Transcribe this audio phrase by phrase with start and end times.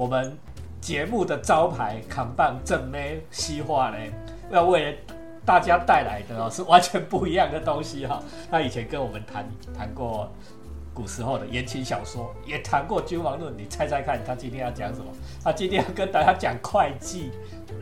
[0.00, 0.34] 我们
[0.80, 3.98] 节目的招牌扛棒正妹西化呢，
[4.50, 4.98] 要为
[5.44, 8.22] 大家带来的哦是完全不一样的东西哈。
[8.50, 10.32] 他以前跟我们谈谈过
[10.94, 13.54] 古时候的言情小说，也谈过君王论。
[13.58, 15.12] 你猜猜看，他今天要讲什么？
[15.44, 17.30] 他今天要跟大家讲会计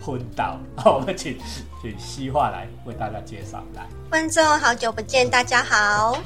[0.04, 0.58] 昏倒。
[0.84, 1.38] 我们请
[1.80, 3.62] 请西化来为大家介绍。
[3.76, 6.18] 来，观众好久不见，大家好。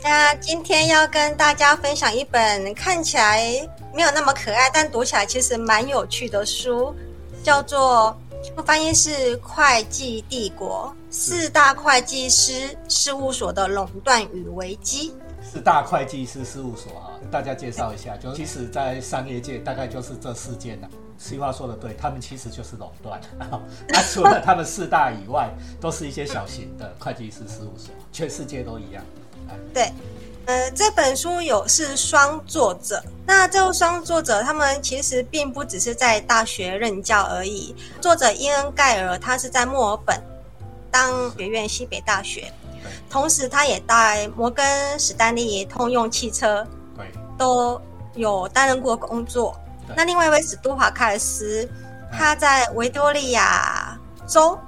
[0.00, 6.94] 那今天要跟大家分享一本看起来没有那么可爱，但读起来其实蛮有趣的书，
[7.42, 8.16] 叫做
[8.64, 15.10] 翻译是《会计帝国：四大会计师事务所的垄断与危机》。
[15.42, 20.88] 四大会计师事务所啊，大家介绍一下，就其实，在商业界大概就是这四间了。
[21.18, 23.20] 实话说的对，他们其实就是垄断。
[23.88, 29.04] 那 除了他们四大以外，都是一些小型的会计师事务所，全世界都一样。
[29.74, 29.90] 对，
[30.46, 37.74] 呃，这本书有是双作者，那这双作者他们其实并不只是在大学任教而已。
[38.00, 40.20] 作者伊恩盖尔他是在墨尔本
[40.90, 42.52] 当学院西北大学，
[43.08, 47.06] 同时他也在摩根史丹利通用汽车，对，
[47.38, 47.80] 都
[48.14, 49.56] 有担任过工作。
[49.94, 51.68] 那另外一位是杜华凯斯，
[52.10, 53.96] 他在维多利亚
[54.26, 54.58] 州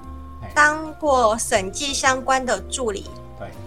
[0.55, 3.11] 当过审计相关的助理。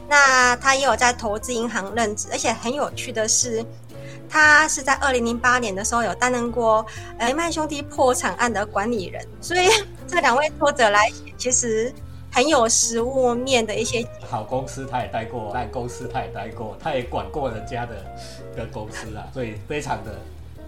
[0.08, 3.66] 那他也有在投资银行任职，而且很有趣的是，
[4.30, 6.86] 他是在二零零八年的时候有担任过
[7.20, 9.70] 雷曼兄弟破产案的管理人，所以
[10.08, 11.94] 这两位作者来其实
[12.32, 14.06] 很有实物面的一些。
[14.30, 17.96] 好公司他也待过，烂公司他也待过，他也管过人家的
[18.56, 20.20] 的公司啊，所以非常的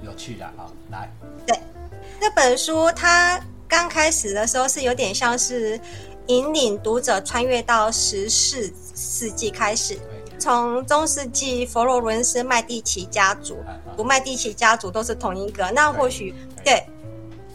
[0.04, 0.72] 有趣的啊。
[0.92, 1.12] 来，
[1.46, 1.60] 对
[2.20, 5.80] 这本书，他刚开始的时候是有点像是
[6.28, 8.74] 引领读者穿越到十四。
[9.00, 9.96] 世纪开始，
[10.40, 13.60] 从中世纪佛罗伦斯麦蒂奇家族，
[13.96, 15.70] 不麦蒂奇家族都是同一个。
[15.70, 16.34] 那或许
[16.66, 16.84] 对，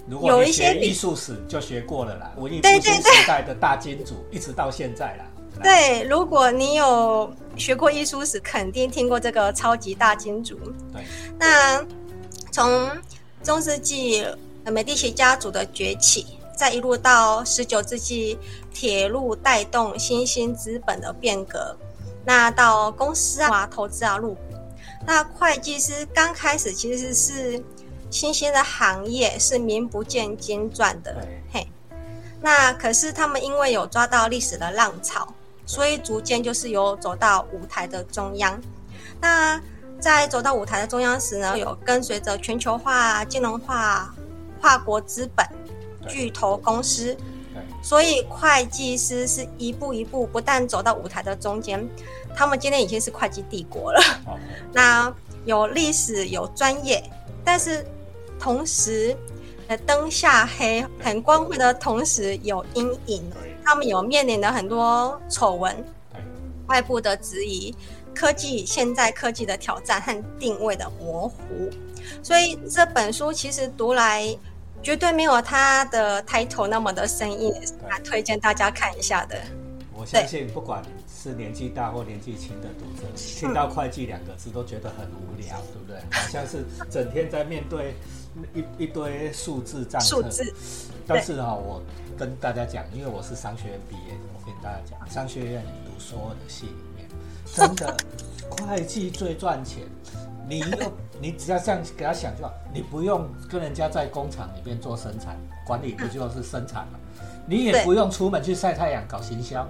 [0.08, 2.32] 有一些艺术史就学过了啦。
[2.36, 5.24] 文艺复兴时代的大金主，一直到现在啦。
[5.64, 10.56] 对，如果你有学过艺术史，肯定听过这个超级大金主。
[10.92, 11.02] 对，
[11.40, 11.84] 那
[12.52, 12.88] 从
[13.42, 14.24] 中世纪
[14.66, 16.38] 美第奇家族的崛起。
[16.62, 18.38] 再一路到十九世纪，
[18.72, 21.76] 铁路带动新兴资本的变革，
[22.24, 24.40] 那到公司啊、投资啊入股，
[25.04, 27.60] 那会计师刚开始其实是
[28.10, 31.26] 新兴的行业，是名不见经传的。
[31.52, 31.66] 嘿，
[32.40, 35.26] 那可是他们因为有抓到历史的浪潮，
[35.66, 38.56] 所以逐渐就是有走到舞台的中央。
[39.20, 39.60] 那
[39.98, 44.14] 在走到舞台的中央时呢，有跟随着全球化、金融化、
[44.60, 45.44] 跨国资本。
[46.08, 47.16] 巨头公司，
[47.82, 51.88] 所以会计师是一步一步不但走到舞台的中间，
[52.34, 54.00] 他们今天已经是会计帝国了。
[54.72, 55.14] 那
[55.44, 57.02] 有历史有专业，
[57.44, 57.84] 但是
[58.38, 59.16] 同时，
[59.68, 63.22] 呃，灯下黑很光辉的同时有阴影，
[63.64, 65.84] 他们有面临的很多丑闻，
[66.66, 67.74] 外部的质疑，
[68.14, 71.70] 科技现在科技的挑战和定位的模糊，
[72.22, 74.36] 所以这本书其实读来。
[74.82, 77.54] 绝对没有他的 title 那么的生硬，
[77.88, 79.40] 蛮推荐大家看一下的。
[79.94, 86.00] 我相信，不管是年纪大或年纪轻的读者，听到会计两个字都觉得很无聊，对不对？
[86.10, 87.94] 好像是整天在面对
[88.54, 90.52] 一一堆数字账数字。
[91.06, 91.80] 但是哈，我
[92.18, 97.08] 跟大家讲，因为我是商学院毕业的，我跟大家讲，商学院里读所有的系里面，
[97.54, 97.96] 真的
[98.50, 99.84] 会计最赚钱。
[100.48, 105.36] 你又，你只要这样给他想就好，你不用跟人家在工厂里面做生产
[105.66, 106.98] 管理，不就是生产吗？
[107.46, 109.66] 你也不用出门去晒太阳搞行销，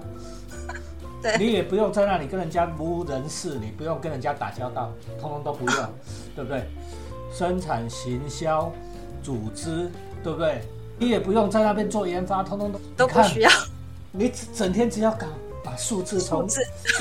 [1.21, 5.89] 对，你也不用在那里跟人家无人事，你不用跟人家打交道，通通都不用，
[6.35, 6.67] 对不对？
[7.33, 8.71] 生产、行销、
[9.23, 9.89] 组织，
[10.23, 10.61] 对不对？
[10.99, 13.49] 你也不用在那边做研发，通通都都不需要。
[14.11, 15.25] 你整天只要搞
[15.63, 16.47] 把数字从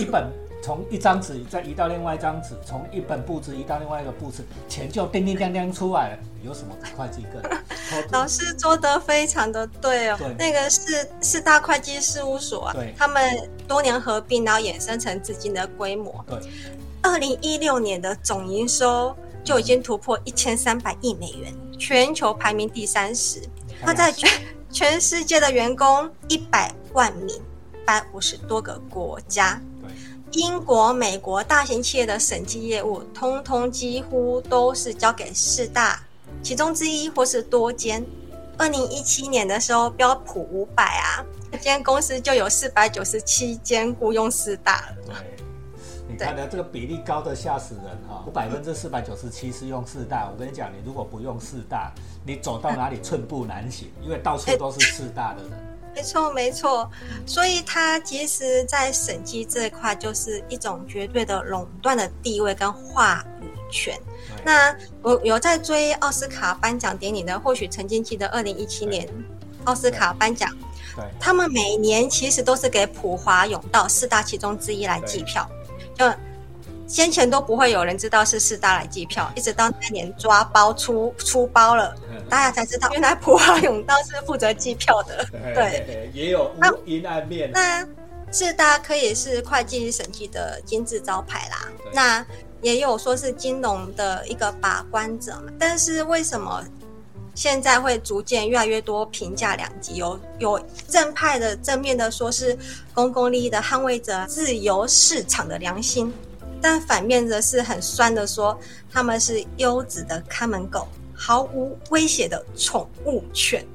[0.01, 0.27] 一本。
[0.63, 6.19] 从一张纸再移到另外一张纸，从一本簿子移到另外一个簿子，钱就叮叮当当出来了。
[6.45, 7.43] 有什么比会计更？
[8.13, 10.19] 老师说的非常的对哦。
[10.39, 16.25] 那个是四大会计事务所啊，他们多年合并，然后衍生成至今的规模。
[16.29, 16.39] 对，
[17.03, 23.41] 二零一六年的总营收就已经突破一千三百亿美元，全球排名第三十。
[23.81, 24.31] 他在全
[24.71, 27.41] 全世界的员工一百万名，
[27.85, 29.61] 百五十多个国家。
[30.33, 36.03] 英国、美国大型企业的审计业务，通通几乎都是交给四大
[36.43, 38.05] 其中之一或是多间。
[38.57, 44.97] 二零一七年的时候，标普五百啊，这间公司就有四百九十七间雇佣四大了。
[45.07, 45.15] 对，
[46.09, 48.25] 你看呢，这个比例高的吓死人哈！
[48.33, 51.93] 百分之四百九十七是用四大，我跟你讲，你如果不用四大，
[52.25, 55.72] 你走到哪里寸步难行，因为到处都是四大的人。
[55.95, 56.91] 没错，没错。
[57.27, 63.99] 所以它其实，在审计这一块，就是一种绝对的垄断的地位跟话语权。
[64.45, 69.07] 那我有在追奥斯卡颁奖典礼的，或许曾经记得二零一七年
[69.65, 70.51] 奥斯卡颁奖。
[70.97, 75.49] 对，他们每年其实都是给普华永道四大其中之一来计票，
[75.95, 76.07] 就
[76.87, 81.95] 先前都不会有人知道是四大来机票，一直到那年抓包出出包了，
[82.29, 85.27] 大家才知道原来普华永道是负责机票的。
[85.55, 86.51] 对，也有
[86.85, 87.51] 阴暗面。
[87.53, 87.87] 那
[88.31, 92.27] 四大可以是会计审计的金字招牌啦，那
[92.61, 96.63] 也有说是金融的一个把关者嘛，但是为什么？
[97.35, 102.55] 现在会逐渐越来越多评价两极，有有正派的正面的说是
[102.93, 106.13] 公共利益的捍卫者、自由市场的良心，
[106.63, 108.57] 但反面的是很酸的说
[108.91, 113.67] 他们是优质的看门狗、毫无威胁的宠物犬。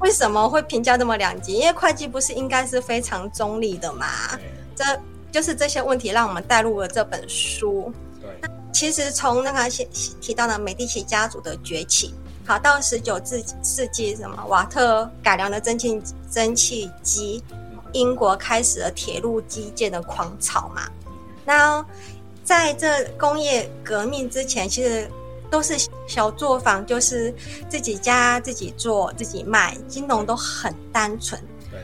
[0.00, 1.54] 为什么会评价这么两极？
[1.54, 4.06] 因为会计不是应该是非常中立的嘛？
[4.74, 4.84] 这
[5.30, 7.92] 就是这些问题让我们带入了这本书。
[8.20, 8.28] 对，
[8.72, 9.88] 其实从那个先
[10.20, 12.12] 提到的美第奇家族的崛起。
[12.44, 17.40] 好，到十九世世纪，什么瓦特改良的蒸汽蒸汽机，
[17.92, 20.82] 英国开始了铁路基建的狂潮嘛？
[21.44, 21.84] 那
[22.44, 25.10] 在这工业革命之前，其实
[25.50, 25.74] 都是
[26.06, 27.34] 小作坊，就是
[27.68, 31.40] 自己家自己做自己卖，金融都很单纯。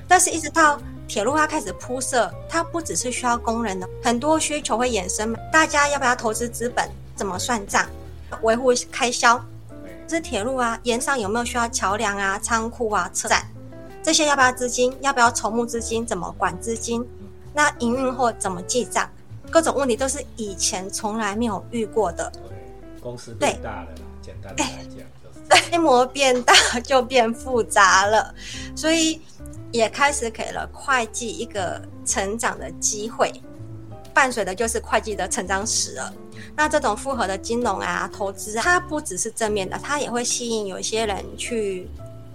[0.07, 5.35] 但是，一直到铁路它开始铺设，它不只是需要工人的，很多需求会衍生。
[5.53, 6.89] 大家要不要投资资本？
[7.17, 7.89] 怎么算账？
[8.43, 9.43] 维护开销？
[10.07, 13.47] 这铁路啊，沿上有没有需要桥梁啊、仓库啊、车站？
[14.03, 14.97] 这些要不要资金？
[15.01, 16.07] 要不要筹募资金？
[16.07, 17.07] 怎么管资金？
[17.53, 19.09] 那营运后怎么记账？
[19.51, 22.31] 各种问题都是以前从来没有遇过的。
[23.01, 23.89] 公司变大了，
[24.21, 24.99] 简单的来讲，
[25.71, 28.35] 规模变大就变复杂了，
[28.75, 29.21] 所以
[29.71, 33.33] 也开始给了会计一个成长的机会，
[34.13, 36.13] 伴随的就是会计的成长史了。
[36.55, 41.89] 那这种复合的金融啊，投资啊，它不只是正面的，它也会吸引有一些人去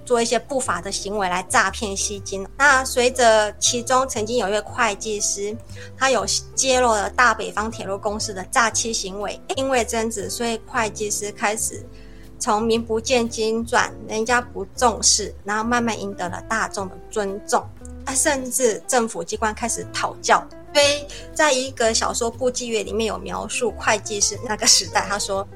[0.05, 2.47] 做一些不法的行为来诈骗吸金。
[2.57, 5.55] 那随着其中曾经有一位会计师，
[5.97, 11.85] 他有揭露了大北方铁路公司的诈欺行为，因为争执，所以会计师开始
[12.39, 17.63] 从名不见经传，人家不重视，然后慢慢赢得了大众的尊重，
[18.05, 20.45] 啊，甚至政府机关开始讨教。
[20.73, 25.47] 所以，在一个小说《部记月》里面有描述会计师那个时代，他说，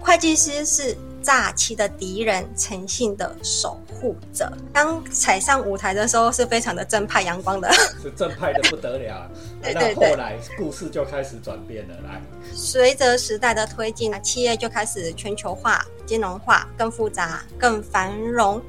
[0.00, 4.52] 会计师是诈欺的敌人，诚信的守护者。
[4.72, 7.72] 当踩上舞台的时候，是非常的正派阳光的，
[8.02, 9.28] 是正派的不得了。
[9.62, 11.94] 那后来故事就开始转变了。
[12.04, 12.22] 来，
[12.52, 18.60] 随着时代的推进，企业就开始全球化、金融化，更复杂、更繁荣，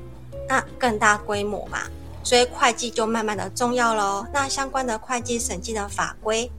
[0.48, 1.80] 那更大规模嘛。
[2.24, 4.26] 所以会计就慢慢的重要喽。
[4.34, 6.50] 那相关的会计审计的法规，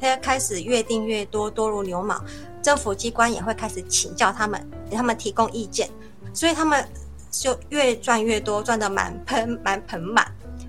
[0.00, 2.24] 它开始越定越多，多如牛毛。
[2.62, 5.88] 政府机关也会开始请教他们，给他们提供意见。
[6.32, 6.86] 所以他们
[7.30, 10.26] 就越赚越多，赚得满盆满盆满。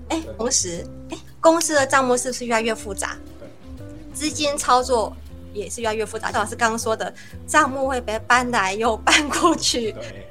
[0.08, 3.16] 哎，同时，哎，公司的账目是不是越来越复杂？
[4.12, 5.14] 资金操作
[5.52, 6.32] 也是越来越复杂。
[6.32, 7.12] 赵老师刚刚说的，
[7.46, 10.26] 账目会被搬来又搬过去，对，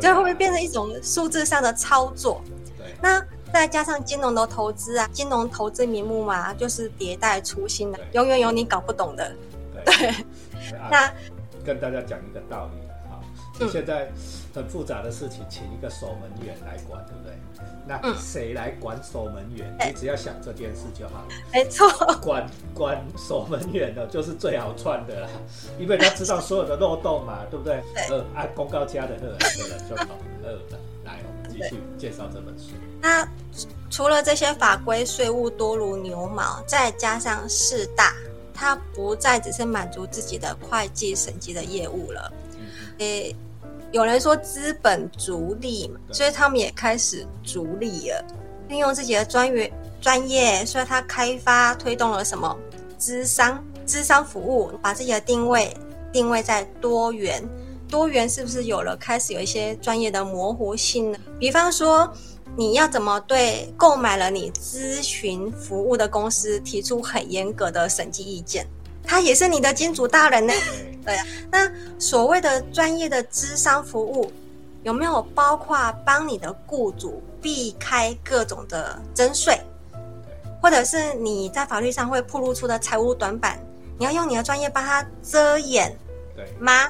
[0.00, 2.42] 就会不会变成一种数字上的操作？
[2.78, 3.24] 对，那。
[3.52, 9.30] 再加上金融的投资啊，金融投资名目嘛，就是迭代初心的，永远有你搞不懂的。
[9.84, 10.14] 对，
[10.90, 11.12] 那
[11.64, 13.20] 跟大家讲一个道理啊，
[13.58, 14.10] 你现在
[14.54, 17.32] 很复杂的事情，请一个守门员来管，对不对？
[17.86, 19.76] 那谁来管守门员？
[19.86, 21.28] 你只要想这件事就好了。
[21.52, 21.88] 没错，
[22.22, 25.28] 管管守门员的就是最好串的啦，
[25.78, 27.82] 因为他知道所有的漏洞嘛，对不对？
[28.08, 29.16] 呃，按公告加的
[29.88, 30.06] 就好。
[30.44, 32.70] 二的，来，我们继续介绍这本书。
[33.00, 33.26] 那
[33.90, 38.12] 除了这些法规、税务多如牛毛，再加上四大，
[38.62, 42.32] 它不再只是满足自己的会计审计的业务了。
[42.98, 43.34] 诶，
[43.90, 48.24] 有人说资本逐利嘛，所以他们也开始逐利了，
[48.68, 52.56] 利用自己的专业专业，所以他开发推动了什么？
[52.96, 55.76] 资商、资商服务，把自己的定位
[56.12, 57.42] 定位在多元，
[57.88, 61.18] 多元是不是有了开始有一些专业的模糊性呢？
[61.40, 62.08] 比方说。
[62.56, 68.66] 你要怎么对购买了你咨询服务的公司提出很严格的审计意见？
[69.04, 70.52] 他也是你的金主大人呢。
[71.04, 74.30] 对啊，那所谓的专业的资商服务，
[74.82, 79.60] 有没有包括帮你的雇主避开各种的征税，
[80.60, 83.58] 或者是你在法律上会暴露出的财务短板？
[83.98, 85.96] 你要用你的专业帮他遮掩
[86.36, 86.88] 对吗？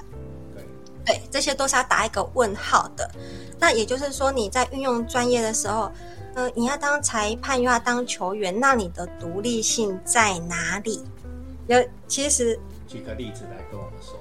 [0.55, 0.65] 对，
[1.07, 3.11] 对，这些都是要打一个问号的。
[3.63, 5.89] 那也就是说，你在运用专业的时候，
[6.35, 11.01] 呃，你要当裁判又要当球员，那你的独立性在哪里？
[11.69, 14.19] 有，其实举个例子来跟我们说。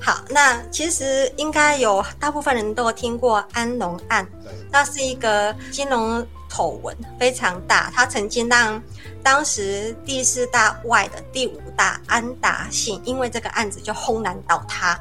[0.00, 8.80] 好，那其实应该有大部分人都有听过安龙案，对，那是一个金融丑闻，非常大，他曾经让
[9.20, 14.96] 当时第四大外的第五大安达信，因为这个案子就轰然倒塌。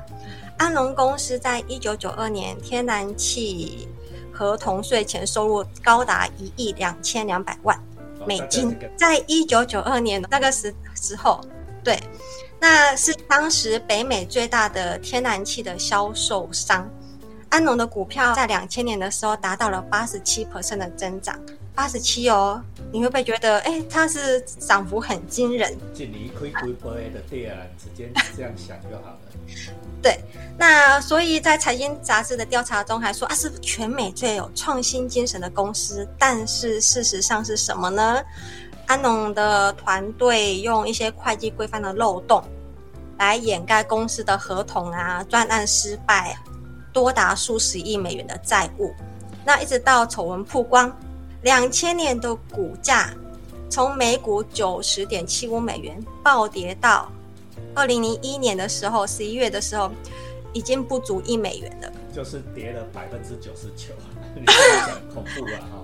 [0.57, 3.87] 安龙公司在一九九二年天然气
[4.31, 7.77] 合同税前收入高达一亿两千两百万
[8.19, 11.39] 哦美金在一九九二年那个时时候，
[11.83, 11.99] 对，
[12.59, 16.89] 那是当时北美最大的天然气的销售商。
[17.55, 21.39] 安农的股票在两千年的时候达到了八十七的增长，
[21.73, 25.73] 八十七哦，你会不会觉得，哎，它是涨幅很惊人？
[25.93, 29.19] 进你亏亏杯的对啊，直接这样想就好了。
[30.03, 30.19] 对，
[30.57, 36.05] 那所以在财经杂志的调查中还说啊，是全美最有创新精神的公司。
[36.19, 38.21] 但是事实上是什么呢？
[38.85, 42.43] 安农的团队用一些会计规范的漏洞，
[43.17, 46.37] 来掩盖公司的合同啊、专案失败，
[46.95, 48.93] 多达数十亿美元的债务。
[49.45, 50.89] 那一直到丑闻曝光，
[51.41, 53.13] 两千年的股价
[53.69, 57.11] 从每股九十点七五美元暴跌到
[57.75, 59.91] 二零零一年的时候，十一月的时候，
[60.53, 61.91] 已经不足一美元了。
[62.13, 63.93] 就是跌了百分之九十九，
[65.13, 65.83] 恐怖啊哈！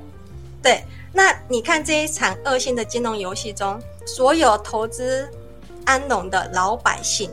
[0.63, 3.77] 对，那你看这一场恶性的金融游戏中，
[4.07, 5.29] 所有投资
[5.83, 7.29] 安农的老百姓，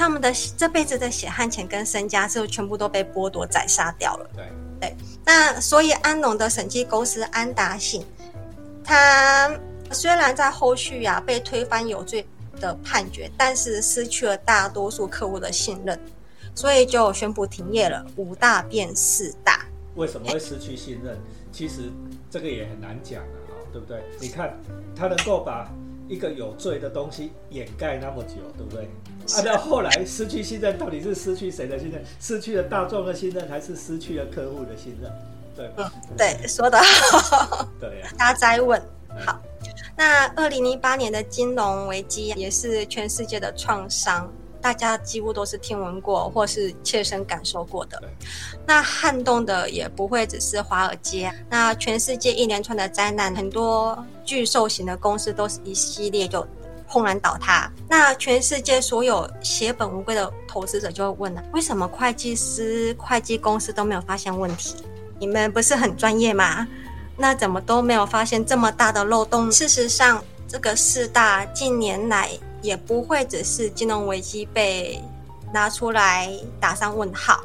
[0.00, 4.30] 他们的这辈子的血汗钱跟身家，是全部都被剥夺宰杀掉了。
[4.34, 4.48] 对
[4.80, 8.02] 对，那所以安农的审计公司安达信，
[8.82, 9.54] 他
[9.90, 12.26] 虽然在后续呀、被推翻有罪
[12.58, 16.00] 的判决，但是失去了大多数客户的信任，
[16.54, 19.66] 所以就宣布停业了，五大变四大。
[19.96, 21.14] 为什么会失去信任？
[21.52, 21.92] 其实
[22.30, 24.02] 这个也很难讲啊，哈，对不对？
[24.18, 24.58] 你看
[24.96, 25.70] 他能够把
[26.10, 28.88] 一个有罪的东西掩盖那么久，对不对？
[29.32, 32.02] 啊，到后来失去信任，到底是失去谁的信任？
[32.18, 35.08] 失去了大众的信任，还是失去了客户的信任？
[35.54, 35.92] 对吧？
[36.18, 37.68] 对，说的好。
[37.78, 39.40] 对呀、大家再问嗯好。
[39.96, 44.28] 那二零零八年的金融危机也是全世界的创伤，
[44.60, 48.02] 大家几乎都是听闻过或是切身感受过的。
[48.66, 56.46] 那撼动的也不会只是华尔街，那全世界一连串的灾难，很多巨兽型的公司都是一系列就
[56.86, 57.70] 轰然倒塌。
[57.88, 64.76] 那全世界所有血本无归的投资者就会问了：为什么会计师、会计公司都没有发现问题？
[65.18, 66.66] 你们不是很专业吗？
[67.16, 69.50] 那怎么都没有发现这么大的漏洞？
[69.52, 72.30] 事实上，这个四大近年来
[72.62, 75.02] 也不会只是金融危机被
[75.52, 77.40] 拿出来打上问号。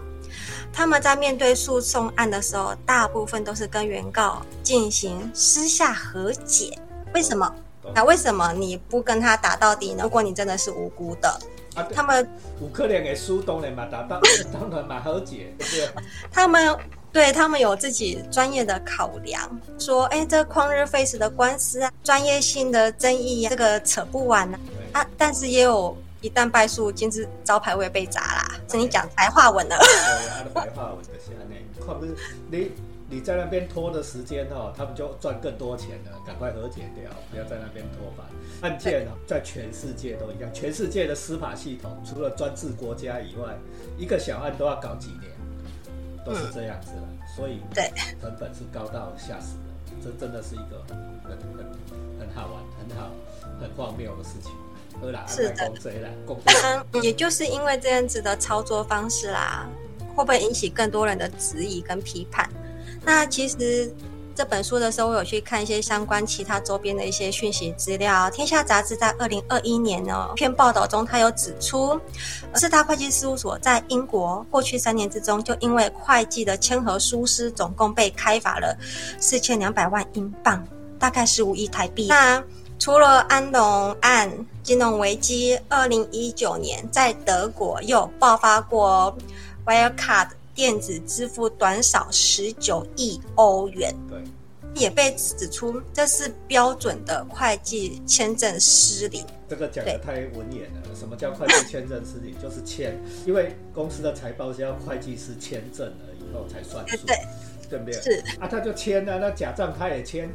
[0.71, 6.77] 他们在面对诉讼案的时候，大部分都是跟原告进行私下和解。
[7.13, 7.49] 为什么？
[7.93, 10.03] 那为什么你不跟他打到底呢？
[10.03, 11.29] 如果你真的是无辜的，
[11.75, 12.27] 啊，他们
[12.59, 14.19] 有可能的输当然嘛打到，
[14.51, 16.03] 当然嘛 和解，对不对？
[16.31, 16.75] 他们
[17.13, 19.47] 对他们有自己专业的考量，
[19.79, 25.05] 说，哎，这旷日费时的官司啊，专业性的争议、啊，这个扯不完啊对啊！
[25.17, 28.47] 但是也有一旦败诉，金字招牌会被砸啦。
[28.69, 32.15] 是你讲白话文了，对， 他的白话文就是安尼，可不是
[32.49, 32.71] 你
[33.09, 38.23] 你在那边拖的时间哦，他们就赚更多钱了，赶快和解掉，不要在那边拖吧。
[38.61, 43.53] 案件呢，在全世界都一样，全世界的司法系统除了专制国家以外，
[43.97, 45.29] 一个小案都要搞几年，
[46.25, 49.57] 都是这样子了，所以对成本是高到吓死
[49.91, 50.97] 人，这真的是一个很
[51.27, 51.37] 很
[52.17, 53.11] 很好玩、很好、
[53.59, 54.51] 很荒谬的事情。
[55.27, 55.71] 是的
[57.01, 59.67] 也就是因为这样子的操作方式啦，
[60.15, 62.49] 会不会引起更多人的质疑跟批判？
[63.03, 63.93] 那其实
[64.33, 68.29] 这本书的时候，我有去看一些相关其他周边的一些讯息资料。
[68.31, 71.99] 天下杂志在二零二一年呢篇报道中，它有指出，
[72.51, 78.77] 呃四大会计事务所在英国过去三年之中，就因为会计的签合疏失，总共被开罚了
[79.19, 80.61] 四千两百万英镑，
[80.99, 82.07] 大概十五亿台币。
[82.07, 82.43] 那
[82.77, 84.31] 除了安农案、
[84.63, 89.15] 金融危机，二零一九年在德国又爆发过
[89.65, 94.19] Wirecard 电子支付短少十九亿欧元，对。
[94.75, 99.25] 也被指出这是标准的会计签证失灵。
[99.47, 100.93] 这个讲的太文言了。
[100.93, 102.35] 什么叫会计签证失灵？
[102.43, 102.93] 就是签，
[103.25, 107.15] 因为公司的财报是要会计师签证了以后才算数，对，
[107.69, 107.93] 对不对？
[107.93, 110.29] 是啊，他就签了，那假账他也签，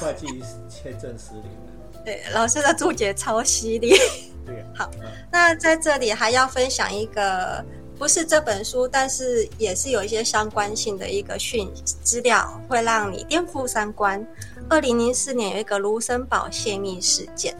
[0.00, 0.26] 会计
[0.70, 1.71] 签证失灵了。
[2.04, 3.96] 对，老师的注解超犀利。
[4.44, 4.64] 对。
[4.74, 4.90] 好，
[5.30, 7.64] 那在这里还要分享一个，
[7.98, 11.70] 不是这本书，但是也是有一些相关性的一个讯
[12.02, 14.26] 资料，会让你颠覆三观。
[14.68, 17.54] 二零零四年有一个卢森堡泄密事件。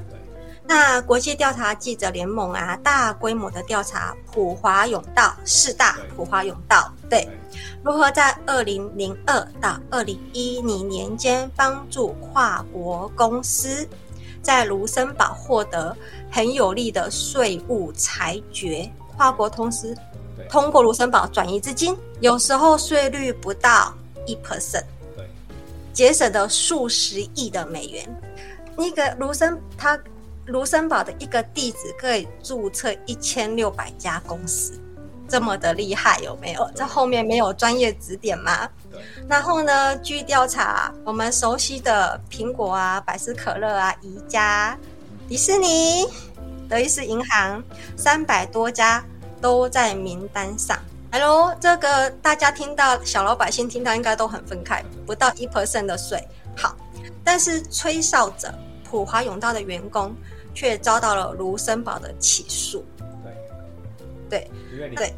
[0.64, 7.28] 那国际调查记者联盟啊，大规模的调查普华永道四大普华永道，对，
[7.84, 13.86] 如何在二零零二到二零一零年间帮助跨国公司
[14.42, 15.96] 在卢森堡获得
[16.30, 18.90] 很有利的税务裁决？
[19.16, 19.96] 跨国公司
[20.50, 23.94] 通过卢森堡转移资金，有时候税率不到
[24.26, 24.84] 一 percent，
[25.16, 25.28] 对，
[25.92, 28.22] 节省的数十亿的美元。
[28.76, 29.98] 那个卢森他。
[30.46, 34.76] 卢森堡的一个地址可以注册一千六百家公司，
[35.32, 36.70] 这么的厉害有没有？
[36.74, 38.68] 这后面没有专业指点吗？
[39.26, 39.96] 然后呢？
[39.96, 44.76] 据调查，我们熟悉的苹果啊、百事可乐啊、宜家、
[45.26, 46.06] 迪士尼、
[46.68, 47.64] 德意志银行，
[47.96, 49.02] 三百多家
[49.40, 50.78] 都在名单上。
[51.10, 56.22] Hello，这个大家听到，小老百姓听到应该都很愤慨，不到一 percent 的税。
[56.54, 56.76] 好，
[57.24, 58.52] 但是吹哨者
[58.84, 60.14] 普华永道的员工。
[60.54, 62.84] 却遭到了卢森堡的起诉。
[64.32, 64.50] 对，
[64.96, 65.14] 对，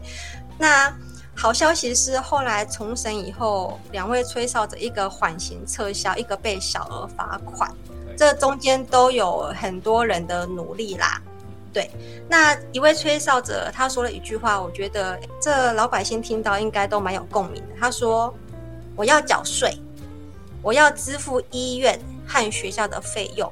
[0.59, 0.93] 那
[1.37, 7.71] 好消息是，后来重审以后，两位吹哨者一个缓刑撤销，一个被小额罚款。
[8.17, 11.21] 这中间都有很多人的努力啦。
[11.73, 11.91] 对，
[12.29, 17.69] 那一位吹哨者他说了一句话，我觉得这老百姓听到应该都蛮有共鸣的。
[17.81, 18.33] 他说
[18.95, 19.77] ：“我要缴税，
[20.63, 23.51] 我要支付医院和学校的费用。”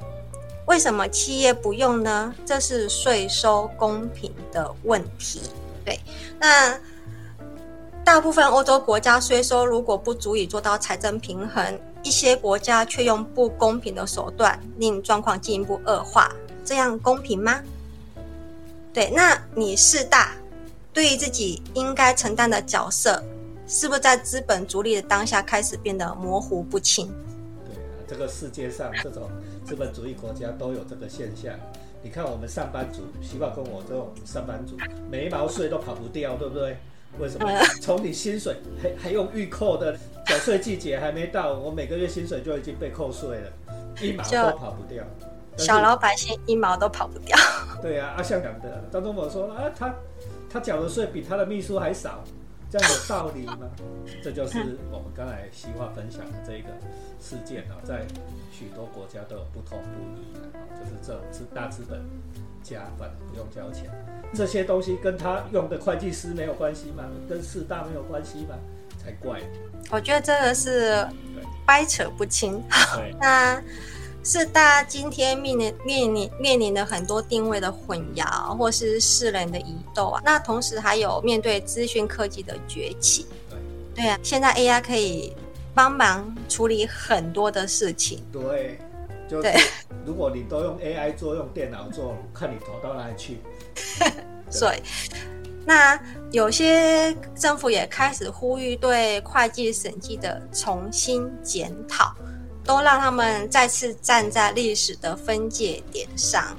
[0.67, 2.35] 为什么企业不用呢？
[2.47, 5.43] 这是税收公平的问题。
[5.85, 5.99] 对，
[6.39, 6.79] 那
[8.05, 16.33] 大部分欧洲国家税收如果不足以做到财政平衡，一些国家却用不公平的手段令状况进一步恶化，
[16.65, 17.61] 这样公平吗？
[18.93, 20.33] 对，那你是大，
[20.93, 23.23] 对于自己应该承担的角色，
[23.67, 27.13] 是不是在资本逐利的当下开始变得模糊不清？
[28.07, 29.31] 这个世界上这种。
[29.65, 31.55] 资本主义国家都有这个现象，
[32.03, 34.77] 你看我们上班族，希望跟我这种上班族，
[35.11, 36.77] 每一毛税都跑不掉，对不对？
[37.19, 37.47] 为什么？
[37.81, 43.53] 从你薪水还还用预扣的，缴税季节还没到，我每个月薪水就已经被扣税了，
[44.01, 45.05] 一毛都跑不掉。
[45.57, 47.37] 小老百姓一毛都跑不掉。
[47.81, 49.95] 对啊，阿香讲的，张忠谋说啊，他
[50.51, 52.25] 他缴的税比他的秘书还少。
[52.73, 53.69] 这样有道理吗？
[54.25, 56.69] 这就是我们刚才西化分享的这个
[57.21, 58.07] 事件啊，在
[58.51, 62.01] 许多国家都有不同不异的啊，就是这种是大资本
[62.63, 63.91] 家反而不用交钱，
[64.33, 67.05] 这些东西跟他用的会计师没有关系吗？
[67.29, 68.57] 跟四大没有关系吗？
[69.05, 69.43] 才怪！
[69.91, 71.07] 我觉得这个是
[71.67, 72.59] 掰扯不清。
[73.21, 73.63] 那。
[74.25, 80.23] 是大家今天面临面临面临的很多定位的混淆，或是世人的疑窦啊。
[80.25, 83.27] 那同时还有面对资讯科技的崛起，
[83.95, 85.35] 对对啊，现在 AI 可以
[85.75, 88.23] 帮忙处理很多的事情。
[88.33, 88.79] 对，
[89.29, 89.57] 就对
[90.07, 93.41] 如果你都用 AI 做，用电脑做，看你投到哪里去。
[94.49, 94.83] 所以，
[95.67, 95.99] 那
[96.31, 102.15] 有些政府也开始呼吁对会计审计的重新检讨。
[102.65, 106.57] 都让他们再次站在历史的分界点上，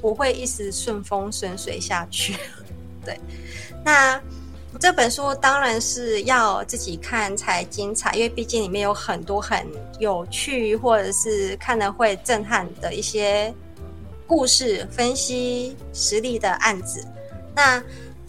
[0.00, 2.36] 不会一直顺风顺水下去。
[3.04, 3.18] 对，
[3.84, 4.20] 那
[4.78, 9.66] 这本书当然是要自己看才精彩，因为毕竟里面有很多很
[9.98, 13.52] 有趣或者是看了会震撼的一些
[14.26, 17.02] 故事分析实例的案子。
[17.54, 17.82] 那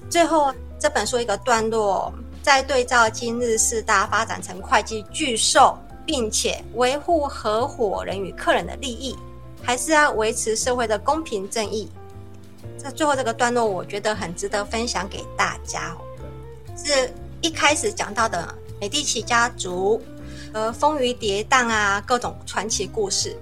[0.10, 5.78] 最后这本书一个段落，在对照今日四大发展成会计巨兽。
[6.08, 9.16] 并且维护合伙人与客人的利益，
[9.62, 11.88] 还是要维持社会的公平正义。
[12.78, 15.96] 在最后这个段落，我觉得很值得分享给大家。
[16.78, 20.02] 是一开始讲到的美第奇家族，
[20.54, 23.38] 呃，风雨跌宕啊，各种传奇故事。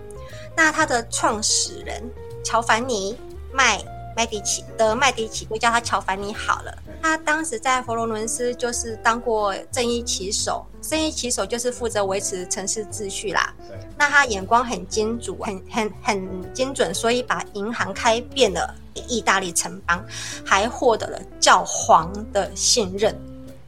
[0.58, 2.02] 那他的创始人
[2.44, 3.16] 乔凡尼
[3.52, 3.80] 麦
[4.16, 6.74] 麦迪奇的麦迪奇，就叫他乔凡尼好了。
[7.02, 13.54] 他当时在佛罗伦斯就是当过正义旗手，正义旗手就是负责维持城市秩序啦。
[13.98, 18.74] 那他眼光很精准，很很很精准，所以把银行开遍了
[19.08, 20.04] 意大利城邦，
[20.46, 23.14] 还获得了教皇的信任。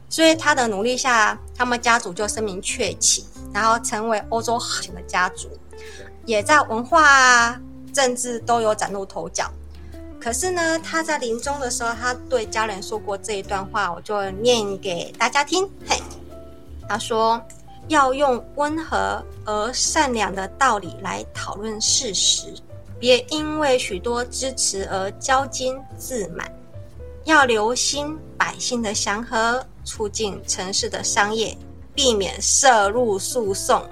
[0.08, 5.50] 所以他的努力下，他们家族就声名鹊起，然后成为欧洲很的家族，
[6.24, 7.60] 也在文化、
[7.92, 9.52] 政治都有崭露头角。
[10.20, 15.64] 可是呢，他在临终的时候，他对家人说过这一段话，我就念给大家听。
[15.88, 15.96] 嘿，
[16.88, 17.40] 他说
[17.86, 22.52] 要用温和而善良的道理来讨论事实，
[22.98, 26.50] 别因为许多支持而骄矜自满，
[27.24, 31.56] 要留心百姓的祥和，促进城市的商业，
[31.94, 33.82] 避免涉入诉讼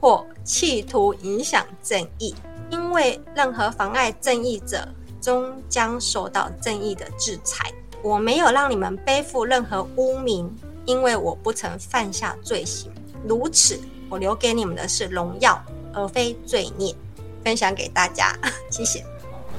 [0.00, 2.34] 或企图影响正义。
[2.70, 4.88] 因为任何妨碍正义者，
[5.24, 7.72] 终将受到正义的制裁。
[8.02, 12.92] 我没有让你们背负任何污名，因为我不曾犯下罪行。
[13.26, 15.58] 如此，我留给你们的是荣耀，
[15.94, 16.94] 而非罪孽。
[17.42, 18.36] 分享给大家，
[18.70, 19.02] 谢谢。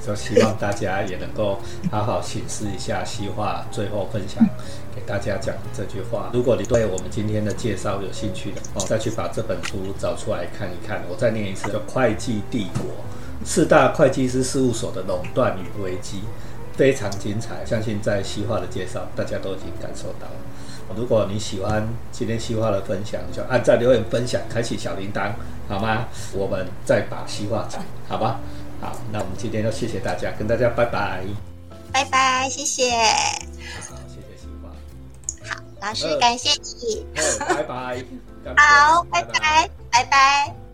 [0.06, 1.58] 就希望大家也能够
[1.90, 4.48] 好好审视一下西化，最后分享
[4.94, 6.30] 给大家讲这句话。
[6.32, 11.02] 如果你对我们今天的介绍有兴趣的哦，再去把这本书找出来看一看。
[11.10, 12.86] 我再念一次：叫《会计帝国：
[13.44, 16.20] 四大会计师事务所的垄断与危机》，
[16.78, 17.66] 非常精彩。
[17.66, 20.96] 相信在西化的介绍，大家都已经感受到了。
[20.96, 25.32] 如果你喜欢今天西化的分享，就按赞、留言、分享，开启小铃铛，
[25.68, 26.06] 好吗？
[26.34, 28.40] 我们再把西化讲，好吧？
[28.80, 31.24] 好，那我们今天就谢谢大家，跟大家拜拜，
[31.92, 34.70] 拜拜，谢谢，好，谢谢西化，
[35.50, 37.06] 好，老师感谢你，
[37.40, 38.06] 拜拜，
[38.58, 40.65] 好，拜拜，拜拜。